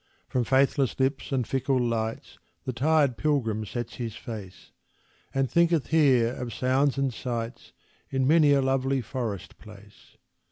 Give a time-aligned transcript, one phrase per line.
[0.27, 4.71] From faithless lips and fickle lights The tired pilgrim sets his face,
[5.31, 7.71] And thinketh here of sounds and sights
[8.09, 10.17] In many a lovely forest place.